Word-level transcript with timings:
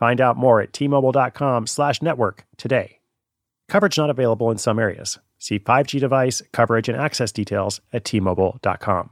Find 0.00 0.18
out 0.18 0.38
more 0.38 0.62
at 0.62 0.72
tmobile.com 0.72 1.66
slash 1.66 2.00
network 2.00 2.46
today. 2.56 3.00
Coverage 3.68 3.98
not 3.98 4.08
available 4.08 4.50
in 4.50 4.56
some 4.56 4.78
areas. 4.78 5.18
See 5.38 5.58
5G 5.58 6.00
device, 6.00 6.42
coverage, 6.52 6.88
and 6.88 6.98
access 6.98 7.30
details 7.30 7.82
at 7.92 8.04
tmobile.com. 8.04 9.10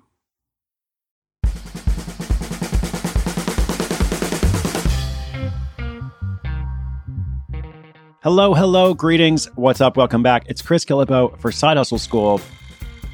Hello, 8.23 8.55
hello, 8.55 8.95
greetings. 8.95 9.45
What's 9.57 9.83
up? 9.83 9.97
Welcome 9.97 10.23
back. 10.23 10.45
It's 10.49 10.63
Chris 10.63 10.87
Guillebeau 10.87 11.39
for 11.39 11.53
Side 11.53 11.77
Hustle 11.77 11.99
School, 11.99 12.41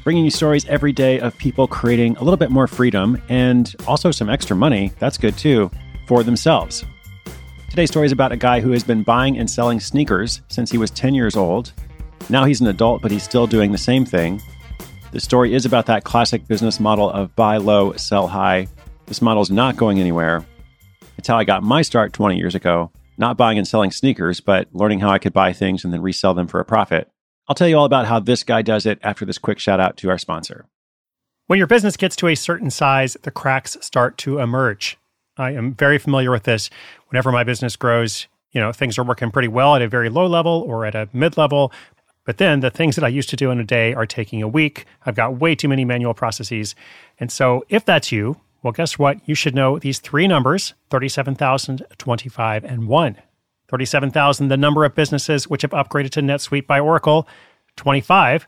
bringing 0.03 0.23
you 0.23 0.31
stories 0.31 0.65
every 0.65 0.93
day 0.93 1.19
of 1.19 1.37
people 1.37 1.67
creating 1.67 2.15
a 2.17 2.23
little 2.23 2.37
bit 2.37 2.51
more 2.51 2.67
freedom 2.67 3.21
and 3.27 3.75
also 3.85 4.11
some 4.11 4.29
extra 4.29 4.55
money, 4.55 4.93
that's 4.99 5.17
good 5.17 5.37
too, 5.37 5.69
for 6.07 6.23
themselves. 6.23 6.85
Today's 7.75 7.89
story 7.89 8.05
is 8.05 8.13
about 8.13 8.31
a 8.31 8.37
guy 8.37 8.61
who 8.61 8.71
has 8.71 8.85
been 8.85 9.03
buying 9.03 9.37
and 9.37 9.51
selling 9.51 9.81
sneakers 9.81 10.41
since 10.47 10.71
he 10.71 10.77
was 10.77 10.89
10 10.91 11.13
years 11.13 11.35
old. 11.35 11.73
Now 12.29 12.45
he's 12.45 12.61
an 12.61 12.67
adult, 12.67 13.01
but 13.01 13.11
he's 13.11 13.23
still 13.23 13.47
doing 13.47 13.73
the 13.73 13.77
same 13.77 14.05
thing. 14.05 14.41
The 15.11 15.19
story 15.19 15.53
is 15.53 15.65
about 15.65 15.85
that 15.87 16.05
classic 16.05 16.47
business 16.47 16.79
model 16.79 17.09
of 17.09 17.35
buy 17.35 17.57
low, 17.57 17.91
sell 17.97 18.29
high. 18.29 18.69
This 19.07 19.21
model 19.21 19.43
is 19.43 19.51
not 19.51 19.75
going 19.75 19.99
anywhere. 19.99 20.45
It's 21.17 21.27
how 21.27 21.37
I 21.37 21.43
got 21.43 21.63
my 21.63 21.81
start 21.81 22.13
20 22.13 22.37
years 22.37 22.55
ago, 22.55 22.93
not 23.17 23.35
buying 23.35 23.57
and 23.57 23.67
selling 23.67 23.91
sneakers, 23.91 24.39
but 24.39 24.69
learning 24.71 25.01
how 25.01 25.09
I 25.09 25.19
could 25.19 25.33
buy 25.33 25.51
things 25.51 25.83
and 25.83 25.91
then 25.91 26.01
resell 26.01 26.33
them 26.33 26.47
for 26.47 26.61
a 26.61 26.65
profit. 26.65 27.11
I'll 27.49 27.55
tell 27.55 27.67
you 27.67 27.77
all 27.77 27.83
about 27.83 28.05
how 28.05 28.21
this 28.21 28.43
guy 28.43 28.61
does 28.61 28.85
it 28.85 28.99
after 29.03 29.25
this 29.25 29.37
quick 29.37 29.59
shout 29.59 29.81
out 29.81 29.97
to 29.97 30.09
our 30.09 30.17
sponsor. 30.17 30.65
When 31.47 31.57
your 31.57 31.67
business 31.67 31.97
gets 31.97 32.15
to 32.15 32.29
a 32.29 32.35
certain 32.35 32.71
size, 32.71 33.17
the 33.23 33.31
cracks 33.31 33.75
start 33.81 34.17
to 34.19 34.39
emerge. 34.39 34.97
I 35.37 35.51
am 35.51 35.73
very 35.73 35.97
familiar 35.97 36.31
with 36.31 36.43
this. 36.43 36.69
Whenever 37.09 37.31
my 37.31 37.43
business 37.43 37.75
grows, 37.75 38.27
you 38.51 38.61
know, 38.61 38.71
things 38.71 38.97
are 38.97 39.03
working 39.03 39.31
pretty 39.31 39.49
well 39.49 39.75
at 39.75 39.81
a 39.81 39.87
very 39.87 40.09
low 40.09 40.27
level 40.27 40.63
or 40.67 40.85
at 40.85 40.95
a 40.95 41.09
mid 41.13 41.37
level. 41.37 41.71
But 42.25 42.37
then 42.37 42.61
the 42.61 42.71
things 42.71 42.95
that 42.95 43.03
I 43.03 43.09
used 43.09 43.29
to 43.29 43.35
do 43.35 43.51
in 43.51 43.59
a 43.59 43.63
day 43.63 43.93
are 43.93 44.05
taking 44.05 44.41
a 44.41 44.47
week. 44.47 44.85
I've 45.05 45.15
got 45.15 45.39
way 45.39 45.53
too 45.53 45.67
many 45.67 45.85
manual 45.85 46.13
processes. 46.13 46.73
And 47.19 47.31
so 47.31 47.63
if 47.69 47.85
that's 47.85 48.11
you, 48.11 48.37
well, 48.63 48.71
guess 48.71 48.97
what? 48.97 49.19
You 49.25 49.35
should 49.35 49.53
know 49.53 49.77
these 49.77 49.99
three 49.99 50.27
numbers 50.27 50.73
37,000, 50.89 51.85
25, 51.97 52.63
and 52.63 52.87
1. 52.87 53.17
37,000, 53.67 54.47
the 54.47 54.57
number 54.57 54.85
of 54.85 54.95
businesses 54.95 55.47
which 55.47 55.61
have 55.63 55.71
upgraded 55.71 56.11
to 56.11 56.21
NetSuite 56.21 56.65
by 56.65 56.79
Oracle. 56.79 57.27
25, 57.75 58.47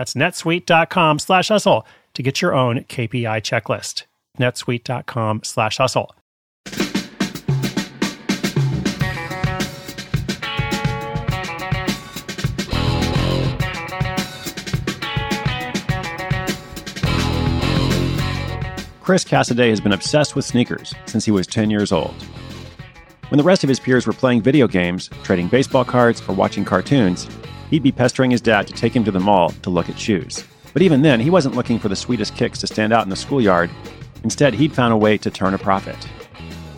That's 0.00 0.14
netsuite.com 0.14 1.18
slash 1.18 1.48
hustle 1.48 1.86
to 2.14 2.22
get 2.22 2.40
your 2.40 2.54
own 2.54 2.84
KPI 2.84 3.42
checklist. 3.42 4.04
netsuite.com 4.38 5.42
slash 5.44 5.76
hustle. 5.76 6.14
Chris 19.02 19.22
Cassaday 19.22 19.68
has 19.68 19.82
been 19.82 19.92
obsessed 19.92 20.34
with 20.34 20.46
sneakers 20.46 20.94
since 21.04 21.26
he 21.26 21.30
was 21.30 21.46
10 21.46 21.68
years 21.68 21.92
old. 21.92 22.14
When 23.28 23.36
the 23.36 23.44
rest 23.44 23.62
of 23.64 23.68
his 23.68 23.78
peers 23.78 24.06
were 24.06 24.14
playing 24.14 24.40
video 24.40 24.66
games, 24.66 25.10
trading 25.24 25.48
baseball 25.48 25.84
cards, 25.84 26.22
or 26.26 26.34
watching 26.34 26.64
cartoons, 26.64 27.28
he'd 27.70 27.82
be 27.82 27.92
pestering 27.92 28.30
his 28.30 28.40
dad 28.40 28.66
to 28.66 28.72
take 28.72 28.94
him 28.94 29.04
to 29.04 29.10
the 29.10 29.20
mall 29.20 29.50
to 29.62 29.70
look 29.70 29.88
at 29.88 29.98
shoes. 29.98 30.44
But 30.72 30.82
even 30.82 31.02
then, 31.02 31.20
he 31.20 31.30
wasn't 31.30 31.54
looking 31.54 31.78
for 31.78 31.88
the 31.88 31.96
sweetest 31.96 32.36
kicks 32.36 32.58
to 32.58 32.66
stand 32.66 32.92
out 32.92 33.04
in 33.04 33.10
the 33.10 33.16
schoolyard. 33.16 33.70
Instead, 34.22 34.54
he'd 34.54 34.72
found 34.72 34.92
a 34.92 34.96
way 34.96 35.16
to 35.18 35.30
turn 35.30 35.54
a 35.54 35.58
profit. 35.58 35.96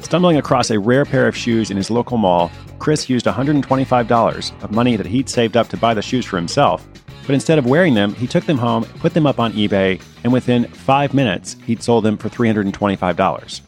Stumbling 0.00 0.36
across 0.36 0.70
a 0.70 0.78
rare 0.78 1.04
pair 1.04 1.26
of 1.26 1.36
shoes 1.36 1.70
in 1.70 1.76
his 1.76 1.90
local 1.90 2.18
mall, 2.18 2.50
Chris 2.78 3.08
used 3.08 3.26
$125 3.26 4.62
of 4.62 4.72
money 4.72 4.96
that 4.96 5.06
he'd 5.06 5.28
saved 5.28 5.56
up 5.56 5.68
to 5.68 5.76
buy 5.76 5.94
the 5.94 6.02
shoes 6.02 6.26
for 6.26 6.36
himself. 6.36 6.86
But 7.26 7.34
instead 7.34 7.58
of 7.58 7.66
wearing 7.66 7.94
them, 7.94 8.14
he 8.14 8.26
took 8.26 8.44
them 8.44 8.58
home, 8.58 8.84
put 8.84 9.14
them 9.14 9.26
up 9.26 9.38
on 9.38 9.52
eBay, 9.52 10.02
and 10.24 10.32
within 10.32 10.64
five 10.64 11.14
minutes, 11.14 11.56
he'd 11.66 11.82
sold 11.82 12.04
them 12.04 12.16
for 12.16 12.28
$325. 12.28 13.60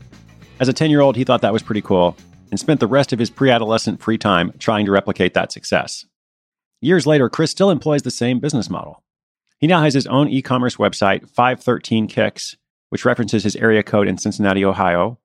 As 0.60 0.68
a 0.68 0.72
10 0.72 0.90
year 0.90 1.00
old, 1.00 1.16
he 1.16 1.24
thought 1.24 1.40
that 1.42 1.52
was 1.52 1.62
pretty 1.62 1.82
cool 1.82 2.16
and 2.50 2.58
spent 2.58 2.80
the 2.80 2.86
rest 2.86 3.12
of 3.12 3.18
his 3.18 3.30
pre 3.30 3.50
adolescent 3.50 4.00
free 4.00 4.18
time 4.18 4.52
trying 4.58 4.86
to 4.86 4.92
replicate 4.92 5.34
that 5.34 5.52
success. 5.52 6.04
Years 6.80 7.06
later, 7.06 7.28
Chris 7.28 7.50
still 7.50 7.70
employs 7.70 8.02
the 8.02 8.10
same 8.10 8.40
business 8.40 8.68
model. 8.68 9.02
He 9.58 9.66
now 9.66 9.82
has 9.82 9.94
his 9.94 10.06
own 10.06 10.28
e 10.28 10.42
commerce 10.42 10.76
website, 10.76 11.28
513 11.30 12.06
Kicks, 12.06 12.56
which 12.90 13.04
references 13.04 13.44
his 13.44 13.56
area 13.56 13.82
code 13.82 14.08
in 14.08 14.18
Cincinnati, 14.18 14.64
Ohio. 14.64 15.18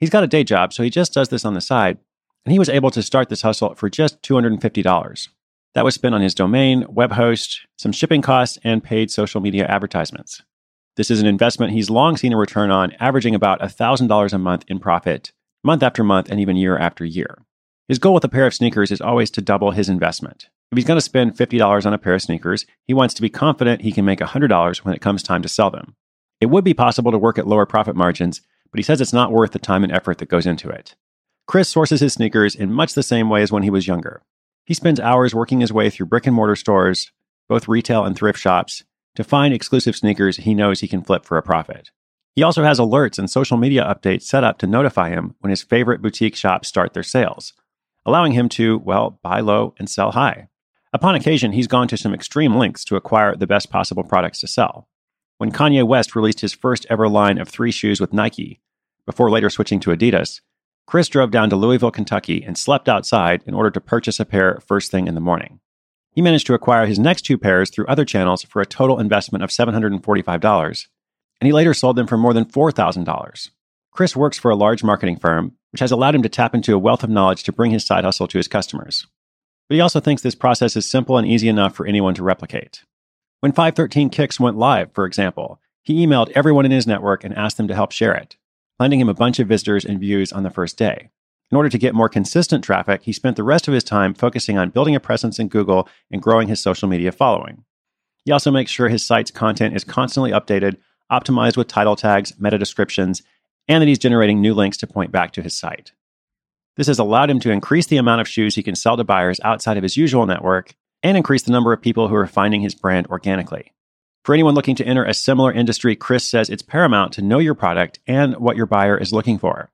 He's 0.00 0.10
got 0.10 0.24
a 0.24 0.28
day 0.28 0.44
job, 0.44 0.72
so 0.72 0.82
he 0.82 0.90
just 0.90 1.12
does 1.12 1.28
this 1.28 1.44
on 1.44 1.54
the 1.54 1.60
side, 1.60 1.98
and 2.44 2.52
he 2.52 2.58
was 2.58 2.68
able 2.68 2.90
to 2.90 3.02
start 3.02 3.28
this 3.28 3.42
hustle 3.42 3.74
for 3.74 3.88
just 3.88 4.22
$250. 4.22 5.28
That 5.74 5.84
was 5.84 5.94
spent 5.94 6.14
on 6.14 6.22
his 6.22 6.34
domain, 6.34 6.86
web 6.88 7.12
host, 7.12 7.66
some 7.76 7.92
shipping 7.92 8.22
costs, 8.22 8.58
and 8.64 8.82
paid 8.82 9.10
social 9.10 9.40
media 9.40 9.66
advertisements. 9.66 10.42
This 10.96 11.10
is 11.10 11.20
an 11.20 11.26
investment 11.26 11.72
he's 11.72 11.90
long 11.90 12.16
seen 12.16 12.32
a 12.32 12.36
return 12.36 12.72
on, 12.72 12.92
averaging 12.98 13.34
about 13.34 13.60
$1,000 13.60 14.32
a 14.32 14.38
month 14.38 14.64
in 14.66 14.80
profit, 14.80 15.32
month 15.62 15.82
after 15.82 16.02
month, 16.02 16.28
and 16.30 16.40
even 16.40 16.56
year 16.56 16.76
after 16.76 17.04
year. 17.04 17.44
His 17.86 18.00
goal 18.00 18.14
with 18.14 18.24
a 18.24 18.28
pair 18.28 18.46
of 18.46 18.54
sneakers 18.54 18.90
is 18.90 19.00
always 19.00 19.30
to 19.30 19.40
double 19.40 19.70
his 19.70 19.88
investment. 19.88 20.48
If 20.70 20.76
he's 20.76 20.84
going 20.84 20.98
to 20.98 21.02
spend 21.02 21.34
$50 21.34 21.86
on 21.86 21.94
a 21.94 21.98
pair 21.98 22.14
of 22.14 22.22
sneakers, 22.22 22.66
he 22.84 22.92
wants 22.92 23.14
to 23.14 23.22
be 23.22 23.30
confident 23.30 23.80
he 23.80 23.92
can 23.92 24.04
make 24.04 24.20
$100 24.20 24.78
when 24.84 24.94
it 24.94 25.00
comes 25.00 25.22
time 25.22 25.40
to 25.42 25.48
sell 25.48 25.70
them. 25.70 25.94
It 26.40 26.46
would 26.46 26.64
be 26.64 26.74
possible 26.74 27.10
to 27.10 27.18
work 27.18 27.38
at 27.38 27.46
lower 27.46 27.64
profit 27.64 27.96
margins, 27.96 28.42
but 28.70 28.78
he 28.78 28.82
says 28.82 29.00
it's 29.00 29.12
not 29.12 29.32
worth 29.32 29.52
the 29.52 29.58
time 29.58 29.82
and 29.82 29.92
effort 29.92 30.18
that 30.18 30.28
goes 30.28 30.46
into 30.46 30.68
it. 30.68 30.94
Chris 31.46 31.70
sources 31.70 32.00
his 32.00 32.12
sneakers 32.12 32.54
in 32.54 32.70
much 32.70 32.92
the 32.92 33.02
same 33.02 33.30
way 33.30 33.40
as 33.40 33.50
when 33.50 33.62
he 33.62 33.70
was 33.70 33.86
younger. 33.86 34.22
He 34.66 34.74
spends 34.74 35.00
hours 35.00 35.34
working 35.34 35.60
his 35.60 35.72
way 35.72 35.88
through 35.88 36.06
brick 36.06 36.26
and 36.26 36.36
mortar 36.36 36.54
stores, 36.54 37.10
both 37.48 37.66
retail 37.66 38.04
and 38.04 38.14
thrift 38.14 38.38
shops, 38.38 38.84
to 39.14 39.24
find 39.24 39.54
exclusive 39.54 39.96
sneakers 39.96 40.36
he 40.36 40.54
knows 40.54 40.80
he 40.80 40.86
can 40.86 41.02
flip 41.02 41.24
for 41.24 41.38
a 41.38 41.42
profit. 41.42 41.90
He 42.36 42.42
also 42.42 42.62
has 42.62 42.78
alerts 42.78 43.18
and 43.18 43.30
social 43.30 43.56
media 43.56 43.82
updates 43.82 44.24
set 44.24 44.44
up 44.44 44.58
to 44.58 44.66
notify 44.66 45.08
him 45.08 45.34
when 45.40 45.48
his 45.48 45.62
favorite 45.62 46.02
boutique 46.02 46.36
shops 46.36 46.68
start 46.68 46.92
their 46.92 47.02
sales, 47.02 47.54
allowing 48.04 48.32
him 48.32 48.50
to, 48.50 48.76
well, 48.78 49.18
buy 49.22 49.40
low 49.40 49.74
and 49.78 49.88
sell 49.88 50.12
high. 50.12 50.48
Upon 50.92 51.14
occasion, 51.14 51.52
he's 51.52 51.66
gone 51.66 51.88
to 51.88 51.96
some 51.96 52.14
extreme 52.14 52.56
lengths 52.56 52.84
to 52.86 52.96
acquire 52.96 53.36
the 53.36 53.46
best 53.46 53.70
possible 53.70 54.04
products 54.04 54.40
to 54.40 54.46
sell. 54.46 54.88
When 55.36 55.52
Kanye 55.52 55.86
West 55.86 56.16
released 56.16 56.40
his 56.40 56.54
first 56.54 56.86
ever 56.88 57.08
line 57.08 57.38
of 57.38 57.48
three 57.48 57.70
shoes 57.70 58.00
with 58.00 58.12
Nike, 58.12 58.60
before 59.06 59.30
later 59.30 59.50
switching 59.50 59.80
to 59.80 59.90
Adidas, 59.90 60.40
Chris 60.86 61.08
drove 61.08 61.30
down 61.30 61.50
to 61.50 61.56
Louisville, 61.56 61.90
Kentucky, 61.90 62.42
and 62.42 62.56
slept 62.56 62.88
outside 62.88 63.42
in 63.46 63.52
order 63.52 63.70
to 63.70 63.80
purchase 63.80 64.18
a 64.18 64.24
pair 64.24 64.58
first 64.66 64.90
thing 64.90 65.06
in 65.06 65.14
the 65.14 65.20
morning. 65.20 65.60
He 66.10 66.22
managed 66.22 66.46
to 66.46 66.54
acquire 66.54 66.86
his 66.86 66.98
next 66.98 67.22
two 67.22 67.36
pairs 67.36 67.70
through 67.70 67.86
other 67.86 68.06
channels 68.06 68.42
for 68.42 68.62
a 68.62 68.66
total 68.66 68.98
investment 68.98 69.44
of 69.44 69.50
$745, 69.50 70.86
and 71.40 71.46
he 71.46 71.52
later 71.52 71.74
sold 71.74 71.96
them 71.96 72.06
for 72.06 72.16
more 72.16 72.32
than 72.32 72.46
$4,000. 72.46 73.50
Chris 73.92 74.16
works 74.16 74.38
for 74.38 74.50
a 74.50 74.56
large 74.56 74.82
marketing 74.82 75.18
firm, 75.18 75.52
which 75.70 75.80
has 75.80 75.92
allowed 75.92 76.14
him 76.14 76.22
to 76.22 76.28
tap 76.28 76.54
into 76.54 76.74
a 76.74 76.78
wealth 76.78 77.04
of 77.04 77.10
knowledge 77.10 77.42
to 77.44 77.52
bring 77.52 77.70
his 77.70 77.86
side 77.86 78.04
hustle 78.04 78.26
to 78.26 78.38
his 78.38 78.48
customers. 78.48 79.06
But 79.68 79.74
he 79.74 79.80
also 79.80 80.00
thinks 80.00 80.22
this 80.22 80.34
process 80.34 80.76
is 80.76 80.90
simple 80.90 81.18
and 81.18 81.26
easy 81.26 81.48
enough 81.48 81.74
for 81.74 81.86
anyone 81.86 82.14
to 82.14 82.22
replicate. 82.22 82.84
When 83.40 83.52
513 83.52 84.10
Kicks 84.10 84.40
went 84.40 84.56
live, 84.56 84.92
for 84.92 85.04
example, 85.04 85.60
he 85.82 86.04
emailed 86.04 86.32
everyone 86.34 86.64
in 86.64 86.70
his 86.70 86.86
network 86.86 87.22
and 87.22 87.36
asked 87.36 87.56
them 87.56 87.68
to 87.68 87.74
help 87.74 87.92
share 87.92 88.14
it, 88.14 88.36
landing 88.80 89.00
him 89.00 89.08
a 89.08 89.14
bunch 89.14 89.38
of 89.38 89.48
visitors 89.48 89.84
and 89.84 90.00
views 90.00 90.32
on 90.32 90.42
the 90.42 90.50
first 90.50 90.76
day. 90.76 91.10
In 91.50 91.56
order 91.56 91.68
to 91.68 91.78
get 91.78 91.94
more 91.94 92.08
consistent 92.08 92.62
traffic, 92.62 93.02
he 93.02 93.12
spent 93.12 93.36
the 93.36 93.44
rest 93.44 93.68
of 93.68 93.74
his 93.74 93.84
time 93.84 94.12
focusing 94.12 94.58
on 94.58 94.70
building 94.70 94.94
a 94.94 95.00
presence 95.00 95.38
in 95.38 95.48
Google 95.48 95.88
and 96.10 96.22
growing 96.22 96.48
his 96.48 96.60
social 96.60 96.88
media 96.88 97.12
following. 97.12 97.64
He 98.24 98.32
also 98.32 98.50
makes 98.50 98.70
sure 98.70 98.88
his 98.88 99.06
site's 99.06 99.30
content 99.30 99.74
is 99.74 99.84
constantly 99.84 100.30
updated, 100.30 100.76
optimized 101.10 101.56
with 101.56 101.68
title 101.68 101.96
tags, 101.96 102.34
meta 102.38 102.58
descriptions, 102.58 103.22
and 103.66 103.80
that 103.80 103.88
he's 103.88 103.98
generating 103.98 104.40
new 104.40 104.52
links 104.52 104.76
to 104.78 104.86
point 104.86 105.10
back 105.10 105.32
to 105.32 105.42
his 105.42 105.54
site. 105.54 105.92
This 106.78 106.86
has 106.86 107.00
allowed 107.00 107.28
him 107.28 107.40
to 107.40 107.50
increase 107.50 107.86
the 107.86 107.96
amount 107.96 108.20
of 108.20 108.28
shoes 108.28 108.54
he 108.54 108.62
can 108.62 108.76
sell 108.76 108.96
to 108.96 109.02
buyers 109.02 109.40
outside 109.42 109.76
of 109.76 109.82
his 109.82 109.96
usual 109.96 110.26
network 110.26 110.76
and 111.02 111.16
increase 111.16 111.42
the 111.42 111.50
number 111.50 111.72
of 111.72 111.82
people 111.82 112.06
who 112.06 112.14
are 112.14 112.26
finding 112.26 112.60
his 112.60 112.76
brand 112.76 113.08
organically. 113.08 113.72
For 114.24 114.32
anyone 114.32 114.54
looking 114.54 114.76
to 114.76 114.84
enter 114.84 115.04
a 115.04 115.12
similar 115.12 115.52
industry, 115.52 115.96
Chris 115.96 116.24
says 116.24 116.48
it's 116.48 116.62
paramount 116.62 117.14
to 117.14 117.22
know 117.22 117.40
your 117.40 117.56
product 117.56 117.98
and 118.06 118.36
what 118.36 118.56
your 118.56 118.66
buyer 118.66 118.96
is 118.96 119.12
looking 119.12 119.38
for. 119.38 119.72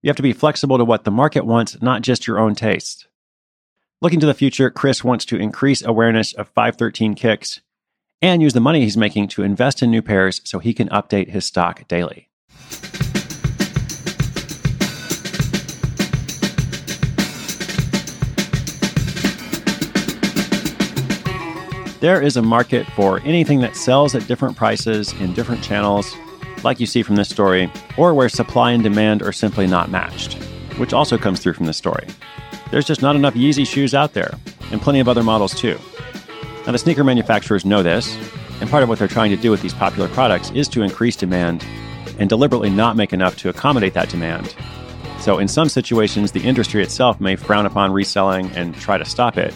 You 0.00 0.08
have 0.10 0.16
to 0.16 0.22
be 0.22 0.32
flexible 0.32 0.78
to 0.78 0.84
what 0.84 1.02
the 1.02 1.10
market 1.10 1.44
wants, 1.44 1.82
not 1.82 2.02
just 2.02 2.28
your 2.28 2.38
own 2.38 2.54
taste. 2.54 3.08
Looking 4.00 4.20
to 4.20 4.26
the 4.26 4.32
future, 4.32 4.70
Chris 4.70 5.02
wants 5.02 5.24
to 5.24 5.36
increase 5.36 5.82
awareness 5.82 6.34
of 6.34 6.48
513 6.50 7.14
kicks 7.14 7.62
and 8.22 8.40
use 8.40 8.52
the 8.52 8.60
money 8.60 8.82
he's 8.82 8.96
making 8.96 9.26
to 9.28 9.42
invest 9.42 9.82
in 9.82 9.90
new 9.90 10.02
pairs 10.02 10.40
so 10.44 10.60
he 10.60 10.72
can 10.72 10.88
update 10.90 11.30
his 11.30 11.44
stock 11.44 11.88
daily. 11.88 12.28
There 22.04 22.20
is 22.20 22.36
a 22.36 22.42
market 22.42 22.86
for 22.88 23.20
anything 23.20 23.60
that 23.60 23.76
sells 23.76 24.14
at 24.14 24.26
different 24.28 24.58
prices 24.58 25.14
in 25.20 25.32
different 25.32 25.64
channels, 25.64 26.14
like 26.62 26.78
you 26.78 26.84
see 26.84 27.02
from 27.02 27.16
this 27.16 27.30
story, 27.30 27.72
or 27.96 28.12
where 28.12 28.28
supply 28.28 28.72
and 28.72 28.82
demand 28.82 29.22
are 29.22 29.32
simply 29.32 29.66
not 29.66 29.90
matched, 29.90 30.34
which 30.76 30.92
also 30.92 31.16
comes 31.16 31.40
through 31.40 31.54
from 31.54 31.64
this 31.64 31.78
story. 31.78 32.06
There's 32.70 32.84
just 32.84 33.00
not 33.00 33.16
enough 33.16 33.32
Yeezy 33.32 33.66
shoes 33.66 33.94
out 33.94 34.12
there, 34.12 34.34
and 34.70 34.82
plenty 34.82 35.00
of 35.00 35.08
other 35.08 35.22
models 35.22 35.58
too. 35.58 35.78
Now, 36.66 36.72
the 36.72 36.78
sneaker 36.78 37.04
manufacturers 37.04 37.64
know 37.64 37.82
this, 37.82 38.14
and 38.60 38.68
part 38.68 38.82
of 38.82 38.90
what 38.90 38.98
they're 38.98 39.08
trying 39.08 39.30
to 39.34 39.40
do 39.40 39.50
with 39.50 39.62
these 39.62 39.72
popular 39.72 40.10
products 40.10 40.50
is 40.50 40.68
to 40.68 40.82
increase 40.82 41.16
demand 41.16 41.64
and 42.18 42.28
deliberately 42.28 42.68
not 42.68 42.96
make 42.96 43.14
enough 43.14 43.38
to 43.38 43.48
accommodate 43.48 43.94
that 43.94 44.10
demand. 44.10 44.54
So, 45.20 45.38
in 45.38 45.48
some 45.48 45.70
situations, 45.70 46.32
the 46.32 46.42
industry 46.42 46.82
itself 46.82 47.18
may 47.18 47.34
frown 47.34 47.64
upon 47.64 47.92
reselling 47.92 48.50
and 48.50 48.74
try 48.74 48.98
to 48.98 49.06
stop 49.06 49.38
it. 49.38 49.54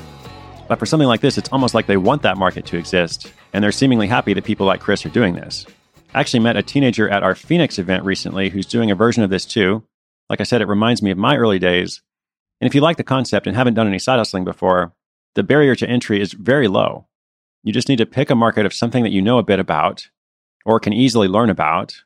But 0.69 0.79
for 0.79 0.87
something 0.87 1.09
like 1.09 1.23
this, 1.23 1.39
it's 1.39 1.49
almost 1.51 1.75
like 1.75 1.87
they 1.87 1.97
want 1.97 2.23
that 2.23 2.37
market 2.37 2.67
to 2.67 2.77
exist, 2.77 3.33
and 3.53 3.65
they're 3.65 3.73
seemingly 3.73 4.07
happy 4.07 4.35
that 4.35 4.45
people 4.45 4.67
like 4.67 4.81
Chris 4.81 5.05
are 5.07 5.11
doing 5.11 5.35
this. 5.35 5.67
I 6.15 6.21
actually 6.21 6.41
met 6.41 6.57
a 6.57 6.63
teenager 6.63 7.09
at 7.09 7.23
our 7.23 7.35
Phoenix 7.35 7.79
event 7.79 8.05
recently 8.05 8.51
who's 8.51 8.67
doing 8.67 8.91
a 8.91 8.95
version 8.95 9.23
of 9.23 9.31
this 9.31 9.47
too. 9.47 9.83
Like 10.29 10.41
I 10.41 10.45
said, 10.45 10.61
it 10.61 10.69
reminds 10.69 11.03
me 11.03 11.11
of 11.11 11.19
my 11.19 11.37
early 11.37 11.59
days. 11.59 12.03
And 12.61 12.69
if 12.69 12.75
you 12.75 12.81
like 12.81 12.97
the 12.97 13.05
concept 13.05 13.47
and 13.47 13.57
haven't 13.57 13.75
done 13.75 13.87
any 13.87 13.99
side 13.99 14.19
hustling 14.19 14.45
before, 14.45 14.93
the 15.35 15.43
barrier 15.43 15.75
to 15.75 15.89
entry 15.89 16.21
is 16.21 16.33
very 16.33 16.69
low. 16.69 17.07
You 17.63 17.73
just 17.73 17.89
need 17.89 17.99
to 17.99 18.07
pick 18.07 18.31
a 18.31 18.35
market 18.35 18.67
of 18.67 18.75
something 18.75 19.05
that 19.05 19.13
you 19.13 19.23
know 19.23 19.39
a 19.39 19.43
bit 19.43 19.61
about 19.61 20.09
or 20.65 20.81
can 20.81 20.93
easily 20.93 21.29
learn 21.29 21.51
about 21.51 22.03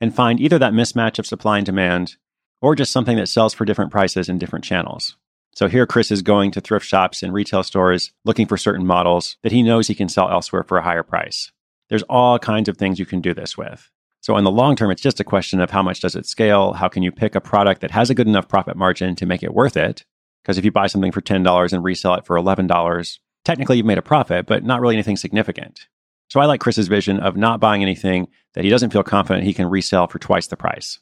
and 0.00 0.14
find 0.14 0.40
either 0.40 0.58
that 0.58 0.72
mismatch 0.72 1.18
of 1.18 1.26
supply 1.26 1.58
and 1.58 1.66
demand 1.66 2.16
or 2.60 2.74
just 2.74 2.92
something 2.92 3.16
that 3.16 3.28
sells 3.28 3.54
for 3.54 3.64
different 3.64 3.90
prices 3.90 4.28
in 4.28 4.38
different 4.38 4.64
channels. 4.64 5.16
So 5.58 5.66
here, 5.66 5.88
Chris 5.88 6.12
is 6.12 6.22
going 6.22 6.52
to 6.52 6.60
thrift 6.60 6.86
shops 6.86 7.20
and 7.20 7.32
retail 7.32 7.64
stores 7.64 8.12
looking 8.24 8.46
for 8.46 8.56
certain 8.56 8.86
models 8.86 9.38
that 9.42 9.50
he 9.50 9.64
knows 9.64 9.88
he 9.88 9.94
can 9.96 10.08
sell 10.08 10.30
elsewhere 10.30 10.62
for 10.62 10.78
a 10.78 10.84
higher 10.84 11.02
price. 11.02 11.50
There's 11.88 12.04
all 12.04 12.38
kinds 12.38 12.68
of 12.68 12.76
things 12.76 13.00
you 13.00 13.06
can 13.06 13.20
do 13.20 13.34
this 13.34 13.58
with. 13.58 13.90
So 14.20 14.36
in 14.36 14.44
the 14.44 14.52
long 14.52 14.76
term, 14.76 14.92
it's 14.92 15.02
just 15.02 15.18
a 15.18 15.24
question 15.24 15.60
of 15.60 15.72
how 15.72 15.82
much 15.82 15.98
does 15.98 16.14
it 16.14 16.26
scale? 16.26 16.74
How 16.74 16.86
can 16.86 17.02
you 17.02 17.10
pick 17.10 17.34
a 17.34 17.40
product 17.40 17.80
that 17.80 17.90
has 17.90 18.08
a 18.08 18.14
good 18.14 18.28
enough 18.28 18.46
profit 18.46 18.76
margin 18.76 19.16
to 19.16 19.26
make 19.26 19.42
it 19.42 19.52
worth 19.52 19.76
it? 19.76 20.04
Because 20.44 20.58
if 20.58 20.64
you 20.64 20.70
buy 20.70 20.86
something 20.86 21.10
for 21.10 21.20
$10 21.20 21.72
and 21.72 21.82
resell 21.82 22.14
it 22.14 22.24
for 22.24 22.36
$11, 22.36 23.18
technically 23.44 23.78
you've 23.78 23.84
made 23.84 23.98
a 23.98 24.02
profit, 24.02 24.46
but 24.46 24.62
not 24.62 24.80
really 24.80 24.94
anything 24.94 25.16
significant. 25.16 25.88
So 26.28 26.38
I 26.38 26.46
like 26.46 26.60
Chris's 26.60 26.86
vision 26.86 27.18
of 27.18 27.36
not 27.36 27.58
buying 27.58 27.82
anything 27.82 28.28
that 28.54 28.62
he 28.62 28.70
doesn't 28.70 28.90
feel 28.90 29.02
confident 29.02 29.44
he 29.44 29.54
can 29.54 29.66
resell 29.66 30.06
for 30.06 30.20
twice 30.20 30.46
the 30.46 30.56
price. 30.56 31.00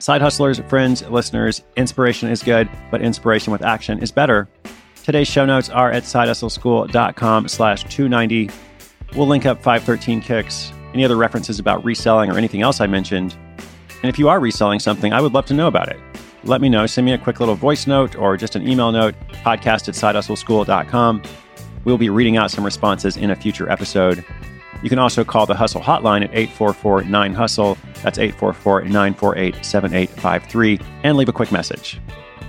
Side 0.00 0.22
hustlers, 0.22 0.60
friends, 0.68 1.02
listeners, 1.08 1.62
inspiration 1.76 2.28
is 2.28 2.42
good, 2.42 2.68
but 2.90 3.02
inspiration 3.02 3.52
with 3.52 3.62
action 3.62 4.00
is 4.00 4.12
better. 4.12 4.48
Today's 5.02 5.26
show 5.26 5.44
notes 5.44 5.68
are 5.70 5.90
at 5.90 6.04
sidehustleschool.com 6.04 7.48
slash 7.48 7.82
290. 7.84 8.50
We'll 9.16 9.26
link 9.26 9.44
up 9.44 9.56
513 9.60 10.20
kicks, 10.20 10.72
any 10.94 11.04
other 11.04 11.16
references 11.16 11.58
about 11.58 11.84
reselling 11.84 12.30
or 12.30 12.38
anything 12.38 12.62
else 12.62 12.80
I 12.80 12.86
mentioned. 12.86 13.34
And 14.02 14.08
if 14.08 14.20
you 14.20 14.28
are 14.28 14.38
reselling 14.38 14.78
something, 14.78 15.12
I 15.12 15.20
would 15.20 15.32
love 15.32 15.46
to 15.46 15.54
know 15.54 15.66
about 15.66 15.88
it. 15.88 15.98
Let 16.44 16.60
me 16.60 16.68
know. 16.68 16.86
Send 16.86 17.04
me 17.04 17.12
a 17.12 17.18
quick 17.18 17.40
little 17.40 17.56
voice 17.56 17.88
note 17.88 18.14
or 18.14 18.36
just 18.36 18.54
an 18.54 18.68
email 18.68 18.92
note, 18.92 19.16
podcast 19.32 19.88
at 19.88 19.94
sidehustleschool.com. 19.94 21.22
We'll 21.84 21.98
be 21.98 22.10
reading 22.10 22.36
out 22.36 22.52
some 22.52 22.64
responses 22.64 23.16
in 23.16 23.32
a 23.32 23.36
future 23.36 23.68
episode. 23.68 24.24
You 24.82 24.88
can 24.88 24.98
also 24.98 25.24
call 25.24 25.46
the 25.46 25.54
Hustle 25.54 25.80
Hotline 25.80 26.22
at 26.22 26.30
844 26.30 27.04
9 27.04 27.34
Hustle. 27.34 27.76
That's 28.02 28.18
844 28.18 28.82
948 28.82 29.64
7853 29.64 30.80
and 31.02 31.16
leave 31.16 31.28
a 31.28 31.32
quick 31.32 31.50
message. 31.50 32.00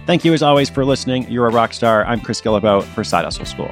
Thank 0.05 0.25
you 0.25 0.33
as 0.33 0.41
always 0.41 0.69
for 0.69 0.85
listening. 0.85 1.29
You're 1.29 1.47
a 1.47 1.51
rock 1.51 1.73
star. 1.73 2.03
I'm 2.05 2.19
Chris 2.21 2.41
Guillebeau 2.41 2.83
for 2.83 3.03
Side 3.03 3.25
Hustle 3.25 3.45
School. 3.45 3.71